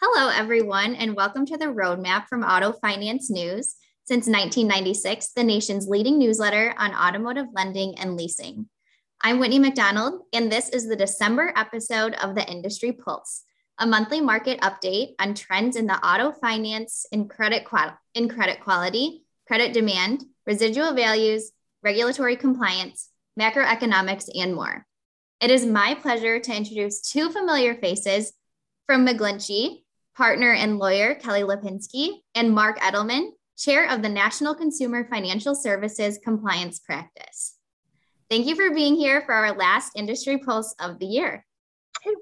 [0.00, 3.74] Hello, everyone, and welcome to the Roadmap from Auto Finance News.
[4.04, 8.68] Since 1996, the nation's leading newsletter on automotive lending and leasing.
[9.22, 13.42] I'm Whitney McDonald, and this is the December episode of the Industry Pulse,
[13.76, 17.66] a monthly market update on trends in the auto finance and credit,
[18.14, 21.50] in credit quality, credit demand, residual values,
[21.82, 23.08] regulatory compliance,
[23.38, 24.86] macroeconomics, and more.
[25.40, 28.32] It is my pleasure to introduce two familiar faces
[28.86, 29.82] from McGlinchey,
[30.18, 36.18] partner and lawyer Kelly Lipinski, and Mark Edelman, chair of the National Consumer Financial Services
[36.22, 37.54] Compliance Practice.
[38.28, 41.46] Thank you for being here for our last Industry Pulse of the year.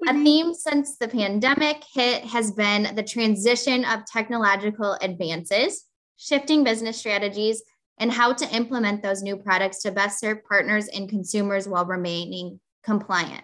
[0.07, 5.85] A theme since the pandemic hit has been the transition of technological advances,
[6.17, 7.63] shifting business strategies,
[7.97, 12.59] and how to implement those new products to best serve partners and consumers while remaining
[12.83, 13.43] compliant.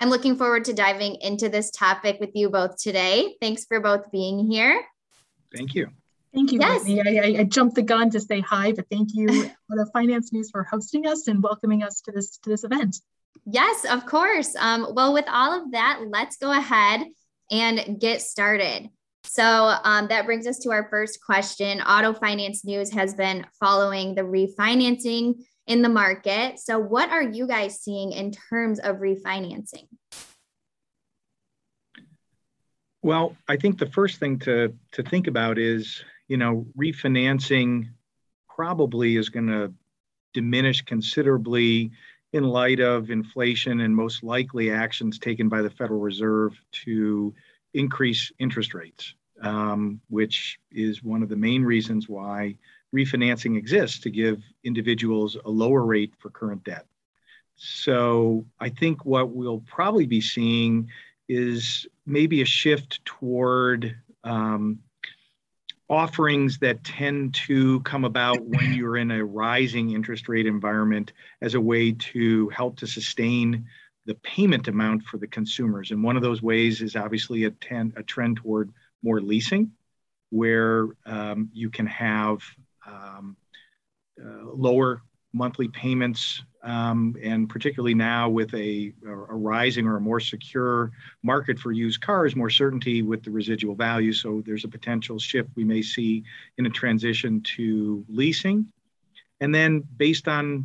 [0.00, 3.36] I'm looking forward to diving into this topic with you both today.
[3.40, 4.84] Thanks for both being here.
[5.54, 5.88] Thank you.
[6.32, 6.84] Thank you, yes.
[6.84, 7.18] Whitney.
[7.18, 9.26] I, I, jumped the gun to say hi, but thank you
[9.68, 13.00] the Finance News for hosting us and welcoming us to this to this event.
[13.46, 14.54] Yes, of course.
[14.56, 17.04] Um, well, with all of that, let's go ahead
[17.50, 18.90] and get started.
[19.24, 19.44] So
[19.82, 21.80] um, that brings us to our first question.
[21.80, 25.34] Auto Finance News has been following the refinancing
[25.68, 26.58] in the market.
[26.58, 29.86] So, what are you guys seeing in terms of refinancing?
[33.02, 37.90] Well, I think the first thing to, to think about is, you know, refinancing
[38.48, 39.72] probably is going to
[40.34, 41.92] diminish considerably
[42.32, 47.32] in light of inflation and most likely actions taken by the Federal Reserve to
[47.72, 52.56] increase interest rates, um, which is one of the main reasons why
[52.94, 56.86] refinancing exists to give individuals a lower rate for current debt.
[57.56, 60.90] So I think what we'll probably be seeing
[61.28, 64.78] is maybe a shift toward um,
[65.90, 71.54] offerings that tend to come about when you're in a rising interest rate environment as
[71.54, 73.66] a way to help to sustain
[74.06, 75.90] the payment amount for the consumers.
[75.90, 79.72] And one of those ways is obviously a, ten, a trend toward more leasing,
[80.30, 82.42] where um, you can have
[82.88, 83.36] um,
[84.20, 90.20] uh, lower monthly payments, um, and particularly now with a, a, rising or a more
[90.20, 90.90] secure
[91.22, 94.12] market for used cars, more certainty with the residual value.
[94.12, 96.24] So there's a potential shift we may see
[96.56, 98.66] in a transition to leasing.
[99.40, 100.64] And then based on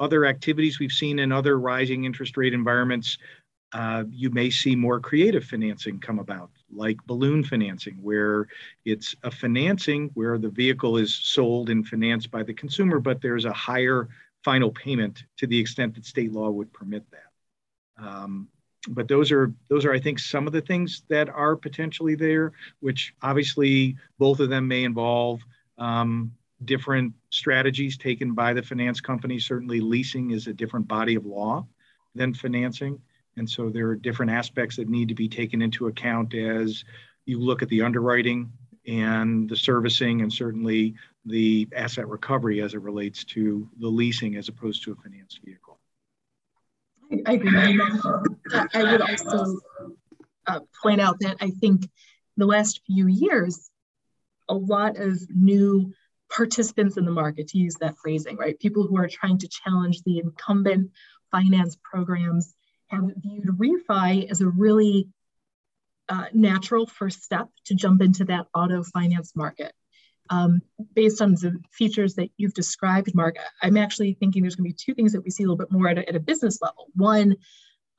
[0.00, 3.18] other activities we've seen in other rising interest rate environments,
[3.72, 8.46] uh, you may see more creative financing come about like balloon financing, where
[8.84, 13.44] it's a financing where the vehicle is sold and financed by the consumer, but there's
[13.44, 14.08] a higher
[14.44, 18.04] final payment to the extent that state law would permit that.
[18.04, 18.48] Um,
[18.88, 22.52] but those are those are I think some of the things that are potentially there,
[22.80, 25.40] which obviously both of them may involve
[25.78, 26.32] um,
[26.64, 29.38] different strategies taken by the finance company.
[29.38, 31.66] Certainly, leasing is a different body of law
[32.14, 33.00] than financing.
[33.36, 36.84] And so there are different aspects that need to be taken into account as
[37.26, 38.52] you look at the underwriting
[38.86, 44.48] and the servicing and certainly the asset recovery as it relates to the leasing as
[44.48, 45.78] opposed to a financed vehicle.
[47.26, 47.80] I, agree.
[48.74, 49.58] I would also
[50.46, 51.88] uh, point out that I think
[52.36, 53.70] the last few years,
[54.48, 55.92] a lot of new
[56.34, 58.58] participants in the market, to use that phrasing, right?
[58.58, 60.90] People who are trying to challenge the incumbent
[61.30, 62.54] finance programs
[62.90, 65.08] have viewed refi as a really
[66.08, 69.72] uh, natural first step to jump into that auto finance market.
[70.28, 70.62] Um,
[70.94, 74.78] based on the features that you've described, Mark, I'm actually thinking there's going to be
[74.78, 76.86] two things that we see a little bit more at a, at a business level.
[76.94, 77.36] One,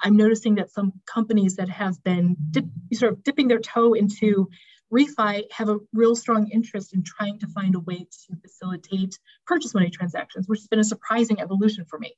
[0.02, 4.50] I'm noticing that some companies that have been dip, sort of dipping their toe into
[4.91, 9.74] refi have a real strong interest in trying to find a way to facilitate purchase
[9.74, 12.13] money transactions, which has been a surprising evolution for me.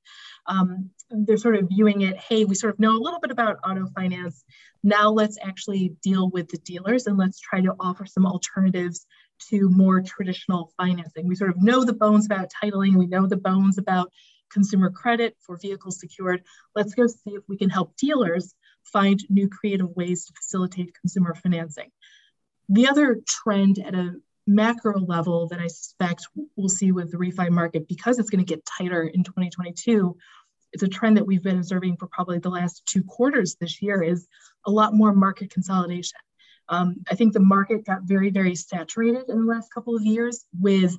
[0.48, 3.60] Um, they're sort of viewing it, hey, we sort of know a little bit about
[3.64, 4.44] auto finance.
[4.84, 9.06] Now let's actually deal with the dealers and let's try to offer some alternatives
[9.50, 11.28] to more traditional financing.
[11.28, 14.12] We sort of know the bones about titling, we know the bones about
[14.52, 16.44] consumer credit for vehicles secured.
[16.76, 18.54] Let's go see if we can help dealers
[18.84, 21.90] find new creative ways to facilitate consumer financing.
[22.74, 24.16] The other trend at a
[24.48, 28.52] macro level that I suspect we'll see with the refi market, because it's going to
[28.52, 30.18] get tighter in 2022,
[30.72, 34.02] it's a trend that we've been observing for probably the last two quarters this year,
[34.02, 34.28] is
[34.66, 36.18] a lot more market consolidation.
[36.68, 40.44] Um, I think the market got very, very saturated in the last couple of years
[40.60, 40.98] with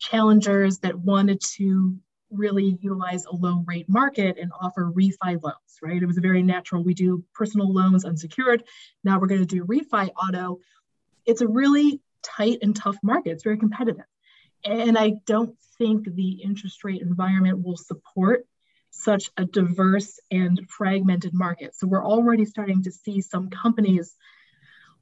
[0.00, 1.96] challengers that wanted to
[2.32, 6.02] really utilize a low rate market and offer refi loans, right?
[6.02, 6.82] It was very natural.
[6.82, 8.64] We do personal loans unsecured.
[9.04, 10.58] Now we're going to do refi auto.
[11.26, 13.30] It's a really tight and tough market.
[13.30, 14.04] It's very competitive.
[14.64, 18.46] And I don't think the interest rate environment will support
[18.90, 21.74] such a diverse and fragmented market.
[21.74, 24.14] So we're already starting to see some companies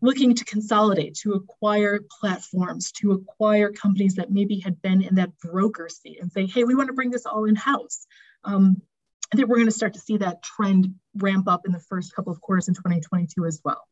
[0.00, 5.36] looking to consolidate, to acquire platforms, to acquire companies that maybe had been in that
[5.38, 8.06] broker seat and say, hey, we want to bring this all in house.
[8.44, 8.80] Um,
[9.32, 12.14] I think we're going to start to see that trend ramp up in the first
[12.14, 13.82] couple of quarters in 2022 as well.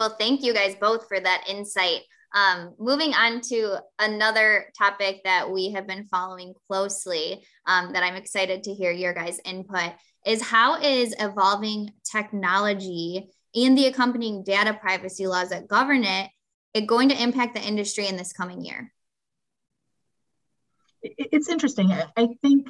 [0.00, 2.00] Well, thank you guys both for that insight.
[2.34, 8.16] Um, moving on to another topic that we have been following closely um, that I'm
[8.16, 9.92] excited to hear your guys' input
[10.24, 16.30] is how is evolving technology and the accompanying data privacy laws that govern it,
[16.72, 18.90] it going to impact the industry in this coming year?
[21.02, 21.92] It's interesting.
[21.92, 22.68] I think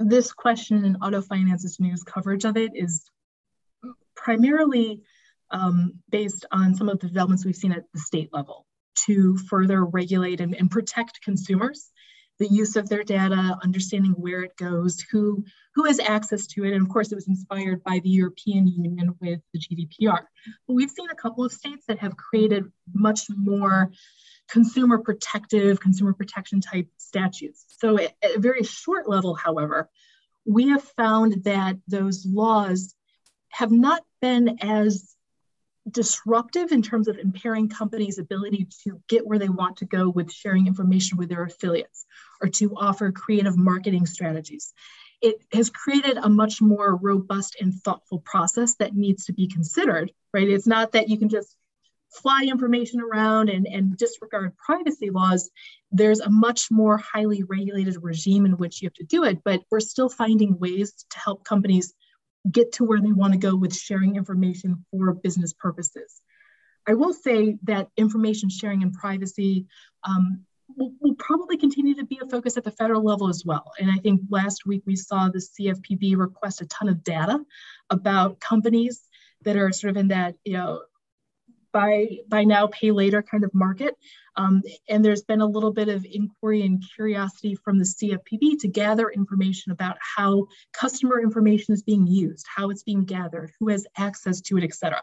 [0.00, 3.04] this question in auto finance's news coverage of it is
[4.16, 5.02] primarily
[5.52, 8.66] um, based on some of the developments we've seen at the state level
[9.06, 11.90] to further regulate and, and protect consumers
[12.38, 15.44] the use of their data, understanding where it goes, who,
[15.74, 16.72] who has access to it.
[16.72, 20.24] And of course, it was inspired by the European Union with the GDPR.
[20.66, 23.92] But we've seen a couple of states that have created much more
[24.48, 27.64] consumer protective, consumer protection type statutes.
[27.78, 29.88] So at a very short level, however,
[30.44, 32.94] we have found that those laws
[33.50, 35.14] have not been as
[35.90, 40.32] disruptive in terms of impairing companies' ability to get where they want to go with
[40.32, 42.06] sharing information with their affiliates
[42.40, 44.72] or to offer creative marketing strategies.
[45.20, 50.12] It has created a much more robust and thoughtful process that needs to be considered,
[50.32, 50.48] right?
[50.48, 51.56] It's not that you can just
[52.12, 55.50] fly information around and, and disregard privacy laws.
[55.90, 59.62] There's a much more highly regulated regime in which you have to do it, but
[59.70, 61.94] we're still finding ways to help companies
[62.50, 66.20] get to where they want to go with sharing information for business purposes.
[66.86, 69.66] I will say that information sharing and privacy
[70.04, 70.40] um,
[70.76, 73.70] will, will, probably continue to be a focus at the federal level as well.
[73.78, 77.38] And I think last week we saw the CFPB request a ton of data
[77.90, 79.02] about companies
[79.44, 80.82] that are sort of in that, you know,
[81.72, 83.96] buy buy now pay later kind of market.
[84.36, 88.68] Um, and there's been a little bit of inquiry and curiosity from the cfpb to
[88.68, 93.86] gather information about how customer information is being used how it's being gathered who has
[93.96, 95.02] access to it etc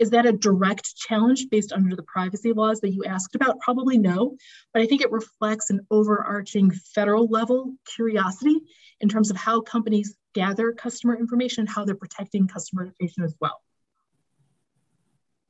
[0.00, 3.60] is that a direct challenge based under the privacy laws that you asked about?
[3.60, 4.36] Probably no
[4.72, 8.60] but i think it reflects an overarching federal level curiosity
[9.00, 13.60] in terms of how companies gather customer information how they're protecting customer information as well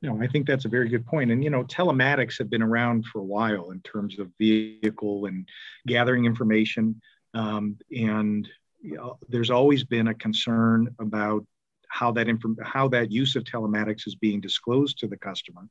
[0.01, 1.31] no, I think that's a very good point.
[1.31, 5.47] And you know, telematics have been around for a while in terms of vehicle and
[5.87, 7.01] gathering information.
[7.33, 8.47] Um, and
[8.81, 11.45] you know, there's always been a concern about
[11.87, 15.67] how that inform- how that use of telematics is being disclosed to the customer,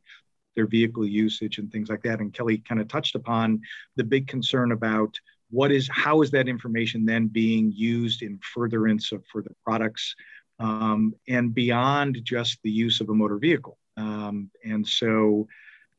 [0.56, 2.20] their vehicle usage and things like that.
[2.20, 3.60] And Kelly kind of touched upon
[3.96, 5.14] the big concern about
[5.50, 10.16] what is how is that information then being used in furtherance of for the products
[10.58, 15.46] um, and beyond just the use of a motor vehicle um, and so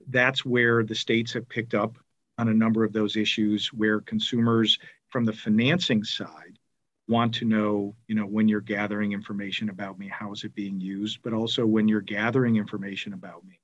[0.08, 1.98] that's where the states have picked up
[2.38, 4.78] on a number of those issues where consumers
[5.10, 6.60] from the financing side
[7.08, 10.80] want to know, you know, when you're gathering information about me, how is it being
[10.80, 13.60] used, but also when you're gathering information about me.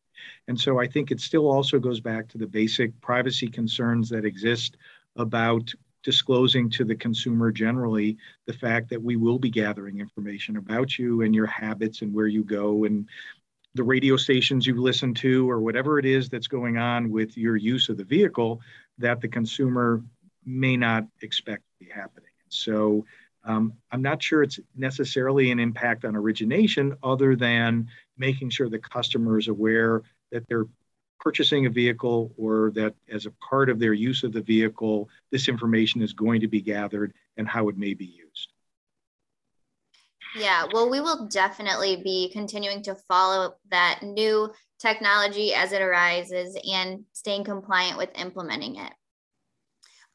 [0.48, 4.26] And so I think it still also goes back to the basic privacy concerns that
[4.26, 4.78] exist
[5.16, 8.18] about disclosing to the consumer generally
[8.48, 12.28] the fact that we will be gathering information about you and your habits and where
[12.28, 13.08] you go and
[13.74, 17.56] the radio stations you listen to or whatever it is that's going on with your
[17.56, 18.60] use of the vehicle
[18.98, 20.04] that the consumer
[20.46, 22.30] may not expect to be happening.
[22.50, 23.06] So
[23.44, 27.88] um, I'm not sure it's necessarily an impact on origination other than
[28.18, 30.68] making sure the customer is aware that they're
[31.20, 35.48] purchasing a vehicle or that as a part of their use of the vehicle, this
[35.48, 38.31] information is going to be gathered and how it may be used.
[40.36, 46.58] Yeah, well, we will definitely be continuing to follow that new technology as it arises
[46.70, 48.94] and staying compliant with implementing it.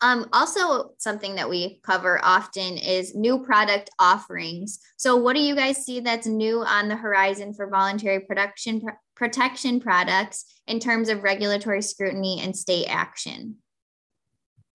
[0.03, 4.79] Um, also, something that we cover often is new product offerings.
[4.99, 8.91] So, what do you guys see that's new on the horizon for voluntary production pr-
[9.15, 13.57] protection products in terms of regulatory scrutiny and state action?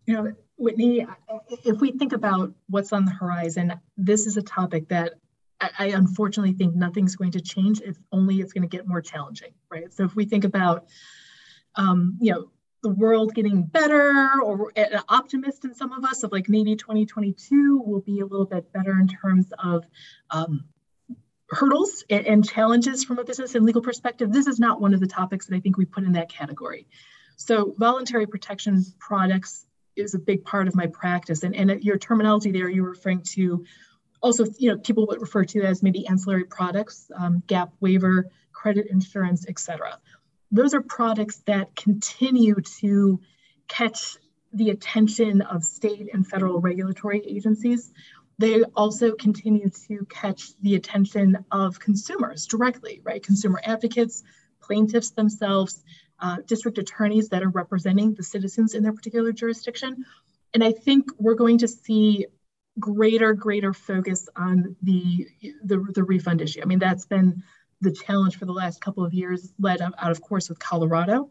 [0.08, 1.06] You know, Whitney,
[1.66, 5.14] if we think about what's on the horizon, this is a topic that
[5.78, 9.54] I, unfortunately think nothing's going to change if only it's going to get more challenging,
[9.70, 9.94] right?
[9.94, 10.88] So if we think about,
[11.76, 12.52] um, you know,
[12.84, 17.84] the world getting better or an optimist in some of us of like maybe 2022
[17.86, 19.86] will be a little bit better in terms of
[20.32, 20.66] um,
[21.50, 24.32] hurdles and, and, challenges from a business and legal perspective.
[24.32, 26.88] This is not one of the topics that I think we put in that category.
[27.36, 29.66] So voluntary protection products
[29.96, 31.44] is a big part of my practice.
[31.44, 33.66] And, and your terminology there, you're referring to
[34.22, 38.88] also, you know, people would refer to as maybe ancillary products, um, gap waiver, credit
[38.88, 40.00] insurance, et cetera
[40.52, 43.20] those are products that continue to
[43.68, 44.18] catch
[44.54, 47.94] the attention of state and federal regulatory agencies.
[48.38, 53.24] They also continue to catch the attention of consumers directly, right?
[53.24, 54.24] Consumer advocates,
[54.62, 55.84] plaintiffs themselves,
[56.20, 60.06] uh, district attorneys that are representing the citizens in their particular jurisdiction.
[60.54, 62.26] And I think we're going to see
[62.80, 65.28] greater, greater focus on the,
[65.64, 66.62] the, the refund issue.
[66.62, 67.44] I mean, that's been
[67.82, 71.30] the challenge for the last couple of years led out, of course, with Colorado.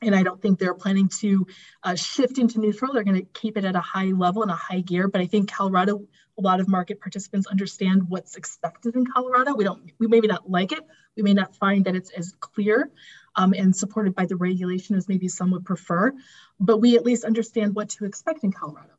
[0.00, 1.46] And I don't think they're planning to
[1.84, 2.92] uh, shift into neutral.
[2.92, 5.06] They're going to keep it at a high level and a high gear.
[5.06, 9.54] But I think Colorado, a lot of market participants understand what's expected in Colorado.
[9.54, 10.80] We don't, we maybe not like it.
[11.16, 12.90] We may not find that it's as clear
[13.36, 16.12] um, and supported by the regulation as maybe some would prefer.
[16.58, 18.94] But we at least understand what to expect in Colorado.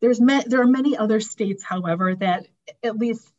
[0.00, 2.46] There's there are many other states, however, that
[2.82, 3.32] at least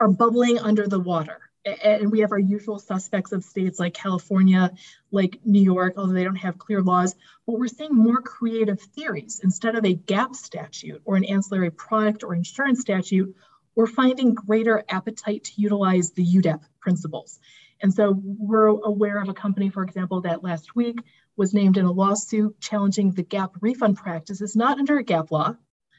[0.00, 4.72] are bubbling under the water and we have our usual suspects of states like California,
[5.10, 7.14] like New York, although they don't have clear laws,
[7.46, 9.40] but we're seeing more creative theories.
[9.44, 13.34] Instead of a gap statute or an ancillary product or insurance statute,
[13.74, 17.38] we're finding greater appetite to utilize the UDAP principles.
[17.80, 21.00] And so we're aware of a company, for example, that last week
[21.36, 25.56] was named in a lawsuit challenging the gap refund practices, not under a gap law,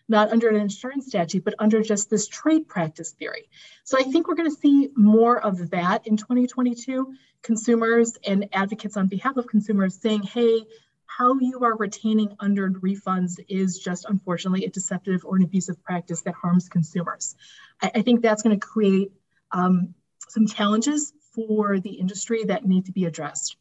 [0.09, 3.49] not under an insurance statute, but under just this trade practice theory.
[3.83, 7.13] So I think we're going to see more of that in 2022.
[7.41, 10.65] Consumers and advocates on behalf of consumers saying, hey,
[11.05, 16.21] how you are retaining unearned refunds is just unfortunately a deceptive or an abusive practice
[16.21, 17.35] that harms consumers.
[17.81, 19.11] I, I think that's going to create
[19.51, 19.93] um,
[20.29, 23.57] some challenges for the industry that need to be addressed.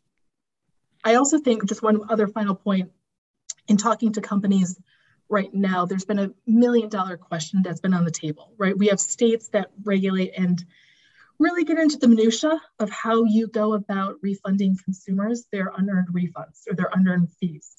[1.05, 2.93] I also think, just one other final point,
[3.69, 4.79] in talking to companies
[5.33, 8.77] right now, there's been a million dollar question that's been on the table, right?
[8.77, 10.63] We have states that regulate and
[11.39, 16.69] really get into the minutia of how you go about refunding consumers their unearned refunds
[16.69, 17.73] or their unearned fees.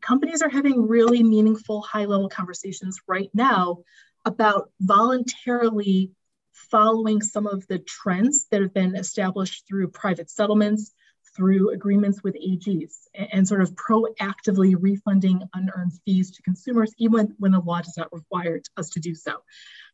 [0.00, 3.78] Companies are having really meaningful high level conversations right now
[4.24, 6.10] about voluntarily
[6.52, 10.92] following some of the trends that have been established through private settlements,
[11.36, 17.34] through agreements with AGs and, and, sort of proactively refunding unearned fees to consumers, even
[17.38, 19.42] when the law does not require us to do so.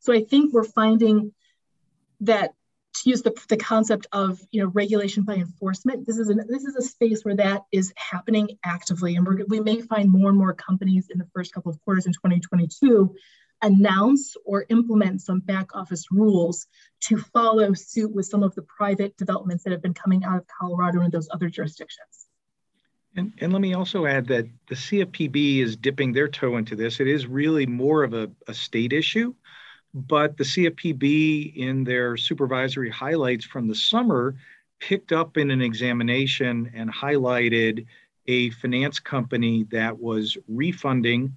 [0.00, 1.32] So I think we're finding
[2.20, 2.54] that
[2.94, 6.64] to use the, the concept of you know regulation by enforcement, this is an, this
[6.64, 10.52] is a space where that is happening actively, and we may find more and more
[10.52, 13.14] companies in the first couple of quarters in 2022
[13.62, 16.66] announce or implement some back office rules
[17.00, 20.46] to follow suit with some of the private developments that have been coming out of
[20.46, 22.26] Colorado and those other jurisdictions.
[23.16, 26.98] And, and let me also add that the CFPB is dipping their toe into this.
[26.98, 29.34] It is really more of a, a state issue,
[29.94, 34.34] but the CFPB, in their supervisory highlights from the summer,
[34.80, 37.86] picked up in an examination and highlighted
[38.26, 41.36] a finance company that was refunding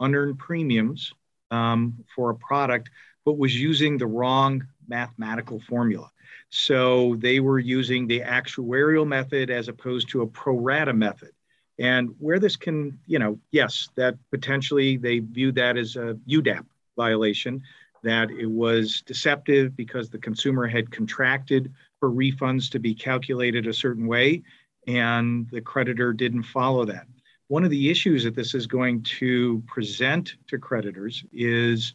[0.00, 1.12] unearned premiums
[1.50, 2.90] um, for a product,
[3.24, 6.10] but was using the wrong mathematical formula.
[6.50, 11.30] So they were using the actuarial method as opposed to a pro rata method.
[11.78, 16.64] And where this can, you know, yes, that potentially they viewed that as a UDAP
[16.96, 17.62] violation,
[18.02, 23.74] that it was deceptive because the consumer had contracted for refunds to be calculated a
[23.74, 24.42] certain way
[24.86, 27.06] and the creditor didn't follow that
[27.50, 31.94] one of the issues that this is going to present to creditors is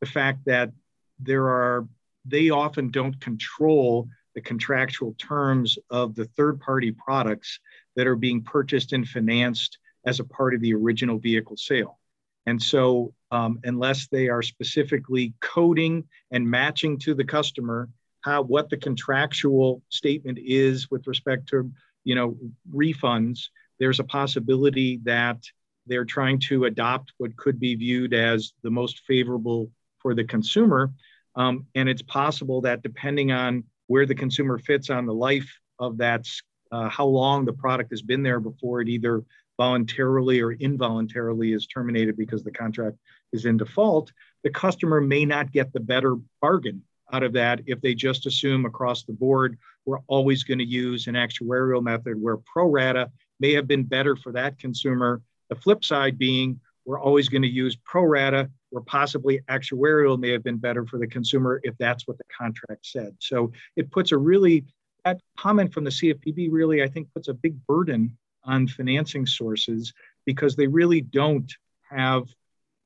[0.00, 0.72] the fact that
[1.20, 1.86] there are
[2.24, 7.60] they often don't control the contractual terms of the third party products
[7.94, 12.00] that are being purchased and financed as a part of the original vehicle sale.
[12.46, 17.88] And so um, unless they are specifically coding and matching to the customer
[18.22, 21.70] how what the contractual statement is with respect to
[22.02, 22.36] you know
[22.74, 25.38] refunds there's a possibility that
[25.86, 30.92] they're trying to adopt what could be viewed as the most favorable for the consumer.
[31.36, 35.98] Um, and it's possible that depending on where the consumer fits on the life of
[35.98, 36.26] that,
[36.72, 39.22] uh, how long the product has been there before it either
[39.58, 42.96] voluntarily or involuntarily is terminated because the contract
[43.32, 47.80] is in default, the customer may not get the better bargain out of that if
[47.80, 49.56] they just assume across the board
[49.86, 54.16] we're always going to use an actuarial method where pro rata may have been better
[54.16, 58.80] for that consumer The flip side being we're always going to use pro rata or
[58.80, 63.14] possibly actuarial may have been better for the consumer if that's what the contract said.
[63.20, 64.64] So it puts a really,
[65.04, 69.92] that comment from the CFPB really, I think, puts a big burden on financing sources
[70.24, 71.52] because they really don't
[71.90, 72.28] have,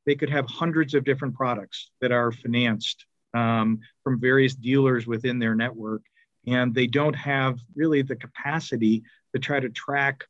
[0.06, 3.04] they could have hundreds of different products that are financed
[3.34, 6.02] um, from various dealers within their network.
[6.46, 9.02] And they don't have really the capacity
[9.34, 10.24] to try to track,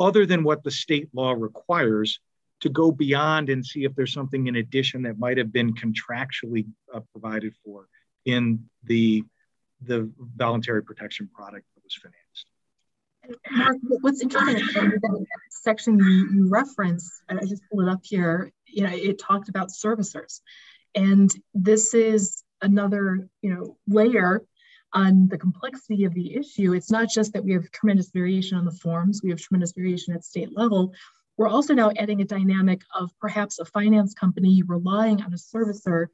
[0.00, 2.18] other than what the state law requires,
[2.60, 6.66] to go beyond and see if there's something in addition that might have been contractually
[6.94, 7.88] uh, provided for
[8.24, 9.24] in the
[9.82, 12.46] the voluntary protection product that was financed.
[13.50, 18.82] Mark, what's interesting that section you, you reference, I just pulled it up here, you
[18.82, 20.40] know, it talked about servicers.
[20.94, 24.42] And this is another, you know, layer
[24.92, 26.74] on the complexity of the issue.
[26.74, 30.14] It's not just that we have tremendous variation on the forms, we have tremendous variation
[30.14, 30.92] at state level,
[31.40, 36.08] we're also now adding a dynamic of perhaps a finance company relying on a servicer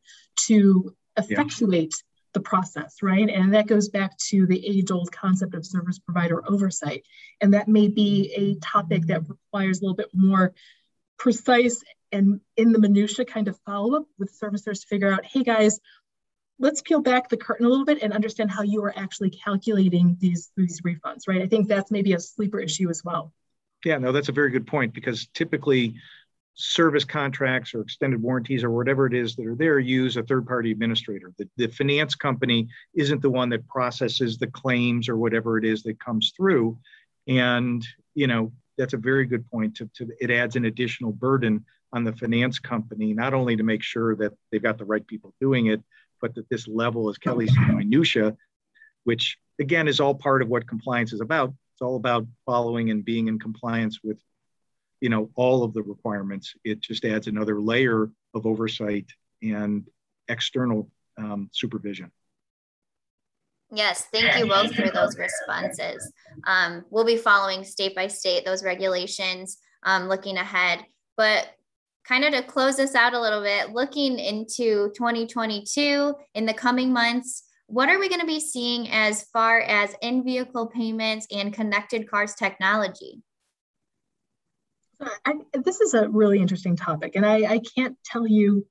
[0.46, 2.28] to effectuate yeah.
[2.32, 3.28] the process, right?
[3.28, 7.02] And that goes back to the age old concept of service provider oversight.
[7.40, 10.54] And that may be a topic that requires a little bit more
[11.18, 15.42] precise and in the minutia kind of follow up with servicers to figure out, hey
[15.42, 15.80] guys,
[16.58, 20.16] let's peel back the curtain a little bit and understand how you are actually calculating
[20.20, 21.42] these, these refunds, right?
[21.42, 23.32] I think that's maybe a sleeper issue as well.
[23.84, 25.94] Yeah, no, that's a very good point because typically
[26.54, 30.46] service contracts or extended warranties or whatever it is that are there use a third
[30.46, 31.32] party administrator.
[31.36, 35.82] The, the finance company isn't the one that processes the claims or whatever it is
[35.82, 36.78] that comes through.
[37.28, 39.76] And, you know, that's a very good point.
[39.76, 43.82] To, to, it adds an additional burden on the finance company, not only to make
[43.82, 45.82] sure that they've got the right people doing it,
[46.20, 48.36] but that this level, as Kelly said, minutia,
[49.04, 53.04] which again is all part of what compliance is about, it's all about following and
[53.04, 54.18] being in compliance with,
[55.00, 56.54] you know, all of the requirements.
[56.64, 59.06] It just adds another layer of oversight
[59.42, 59.86] and
[60.28, 62.10] external um, supervision.
[63.72, 66.12] Yes, thank you both for those responses.
[66.44, 70.84] Um, we'll be following state by state those regulations, um, looking ahead.
[71.16, 71.48] But
[72.06, 76.92] kind of to close this out a little bit, looking into 2022 in the coming
[76.92, 81.52] months, what are we going to be seeing as far as in vehicle payments and
[81.52, 83.22] connected cars technology?
[85.00, 88.66] I, this is a really interesting topic, and I, I can't tell you,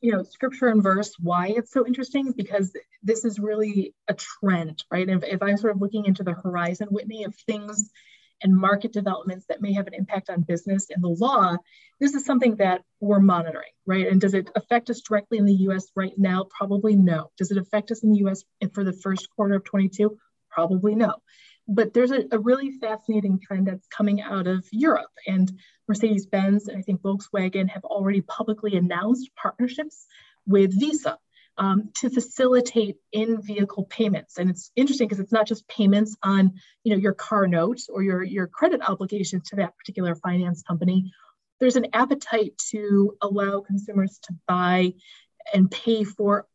[0.00, 4.82] you know, scripture and verse why it's so interesting because this is really a trend,
[4.90, 5.08] right?
[5.08, 7.92] If, if I'm sort of looking into the horizon, Whitney, of things
[8.42, 11.56] and market developments that may have an impact on business and the law,
[12.00, 14.06] this is something that we're monitoring, right?
[14.06, 16.46] And does it affect us directly in the US right now?
[16.50, 17.30] Probably no.
[17.38, 18.44] Does it affect us in the US
[18.74, 20.16] for the first quarter of 22?
[20.50, 21.14] Probably no.
[21.68, 25.10] But there's a, a really fascinating trend that's coming out of Europe.
[25.26, 25.50] And
[25.88, 30.06] Mercedes Benz and I think Volkswagen have already publicly announced partnerships
[30.46, 31.18] with Visa
[31.58, 34.38] um, to facilitate in-vehicle payments.
[34.38, 36.52] And it's interesting because it's not just payments on,
[36.84, 41.12] you know, your car notes or your, your credit obligation to that particular finance company.
[41.60, 44.92] There's an appetite to allow consumers to buy
[45.54, 46.46] and pay for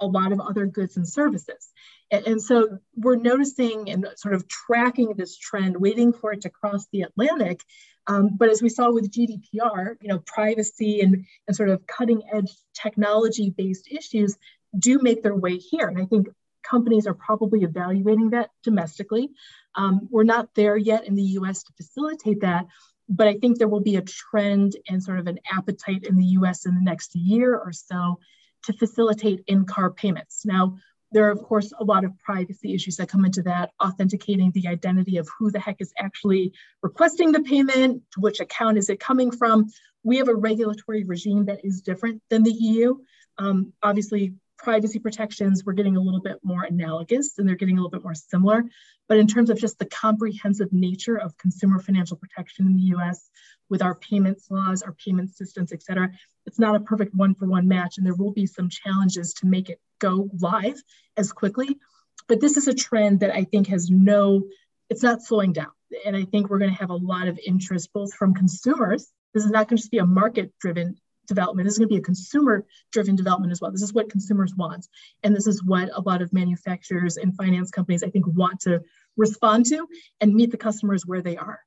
[0.00, 1.68] a lot of other goods and services.
[2.10, 6.50] And, and, so we're noticing and sort of tracking this trend, waiting for it to
[6.50, 7.62] cross the Atlantic.
[8.06, 12.22] Um, but as we saw with GDPR, you know, privacy and, and sort of cutting
[12.32, 14.36] edge technology based issues
[14.78, 15.86] do make their way here.
[15.86, 16.28] And I think
[16.62, 19.30] companies are probably evaluating that domestically.
[19.74, 22.66] Um, we're not there yet in the US to facilitate that,
[23.08, 26.26] but I think there will be a trend and sort of an appetite in the
[26.38, 28.18] US in the next year or so
[28.64, 30.44] to facilitate in car payments.
[30.44, 30.76] Now,
[31.12, 34.68] there are, of course, a lot of privacy issues that come into that, authenticating the
[34.68, 39.00] identity of who the heck is actually requesting the payment, to which account is it
[39.00, 39.66] coming from.
[40.02, 42.96] We have a regulatory regime that is different than the EU.
[43.38, 47.80] Um, obviously, privacy protections, we're getting a little bit more analogous and they're getting a
[47.80, 48.64] little bit more similar.
[49.08, 53.28] But in terms of just the comprehensive nature of consumer financial protection in the US
[53.68, 56.10] with our payments laws, our payment systems, et cetera,
[56.50, 57.96] it's not a perfect one for one match.
[57.96, 60.82] And there will be some challenges to make it go live
[61.16, 61.78] as quickly.
[62.26, 64.42] But this is a trend that I think has no,
[64.88, 65.70] it's not slowing down.
[66.04, 69.12] And I think we're going to have a lot of interest both from consumers.
[69.32, 70.96] This is not going to just be a market driven
[71.28, 71.66] development.
[71.66, 73.70] This is going to be a consumer driven development as well.
[73.70, 74.88] This is what consumers want.
[75.22, 78.80] And this is what a lot of manufacturers and finance companies, I think, want to
[79.16, 79.86] respond to
[80.20, 81.60] and meet the customers where they are.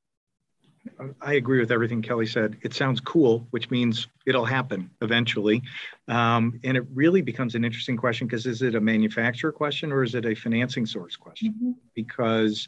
[1.21, 2.57] I agree with everything Kelly said.
[2.61, 5.61] It sounds cool, which means it'll happen eventually.
[6.07, 10.03] Um, and it really becomes an interesting question because is it a manufacturer question or
[10.03, 11.53] is it a financing source question?
[11.53, 11.71] Mm-hmm.
[11.95, 12.67] Because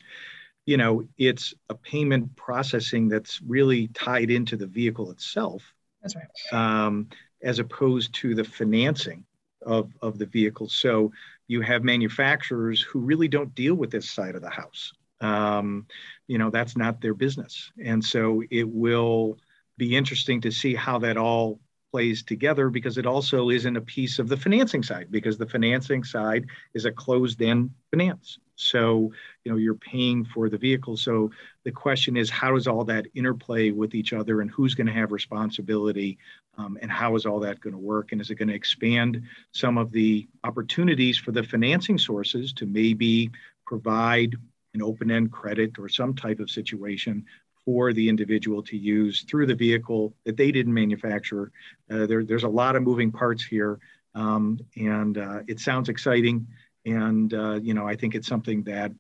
[0.65, 5.73] you know, it's a payment processing that's really tied into the vehicle itself.
[6.01, 6.25] That's right.
[6.51, 7.09] Um,
[7.43, 9.23] as opposed to the financing
[9.65, 10.67] of, of the vehicle.
[10.67, 11.11] So
[11.47, 14.93] you have manufacturers who really don't deal with this side of the house.
[15.21, 15.85] Um,
[16.27, 17.71] you know, that's not their business.
[17.83, 19.37] And so it will
[19.77, 21.59] be interesting to see how that all
[21.91, 26.03] plays together because it also isn't a piece of the financing side because the financing
[26.03, 28.37] side is a closed end finance.
[28.57, 29.11] So,
[29.43, 30.97] you know, you're paying for the vehicle.
[30.97, 31.31] So
[31.63, 34.93] the question is, how does all that interplay with each other and who's going to
[34.93, 36.17] have responsibility
[36.57, 38.11] um, and how is all that going to work?
[38.11, 42.65] And is it going to expand some of the opportunities for the financing sources to
[42.65, 43.31] maybe
[43.65, 44.35] provide
[44.75, 47.25] an open end credit or some type of situation
[47.65, 51.51] for the individual to use through the vehicle that they didn't manufacture?
[51.89, 53.79] Uh, there, there's a lot of moving parts here.
[54.13, 56.47] Um, and uh, it sounds exciting.
[56.85, 58.91] And, uh, you know, I think it's something that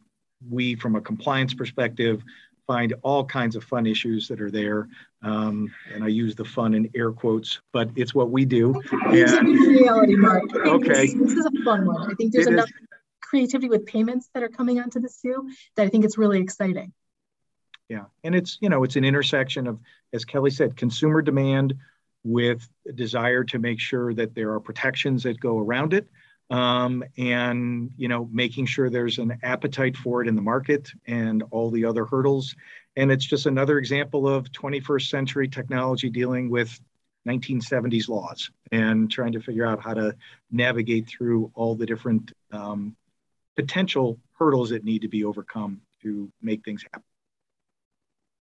[0.49, 2.23] we, from a compliance perspective,
[2.67, 4.87] find all kinds of fun issues that are there.
[5.21, 8.81] Um, and I use the fun in air quotes, but it's what we do.
[9.07, 10.43] It's a reality, Mark.
[10.55, 11.07] Okay.
[11.07, 12.11] This, this, is a fun one.
[12.11, 12.84] I think there's it enough is.
[13.35, 16.93] Creativity with payments that are coming onto this too that I think it's really exciting.
[17.89, 18.05] Yeah.
[18.23, 19.77] And it's, you know, it's an intersection of,
[20.13, 21.73] as Kelly said, consumer demand
[22.23, 26.07] with desire to make sure that there are protections that go around it
[26.49, 31.43] um, and you know making sure there's an appetite for it in the market and
[31.51, 32.55] all the other hurdles
[32.95, 36.79] and it's just another example of 21st century technology dealing with
[37.27, 40.15] 1970s laws and trying to figure out how to
[40.51, 42.95] navigate through all the different um,
[43.55, 47.03] potential hurdles that need to be overcome to make things happen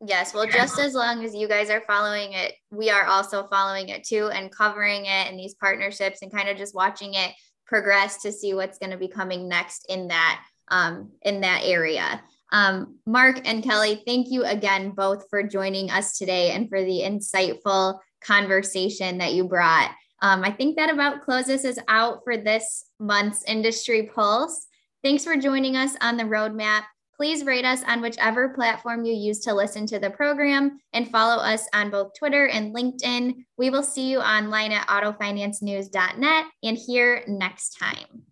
[0.06, 3.90] Yes, well, just as long as you guys are following it, we are also following
[3.90, 7.32] it too and covering it and these partnerships and kind of just watching it
[7.66, 12.22] progress to see what's going to be coming next in that um, in that area.
[12.52, 17.02] Um, Mark and Kelly, thank you again both for joining us today and for the
[17.02, 19.92] insightful conversation that you brought.
[20.22, 24.68] Um, I think that about closes us out for this month's Industry Pulse.
[25.04, 26.84] Thanks for joining us on the roadmap.
[27.18, 31.44] Please rate us on whichever platform you use to listen to the program and follow
[31.44, 33.34] us on both Twitter and LinkedIn.
[33.58, 38.24] We will see you online at autofinancenews.net and here next time.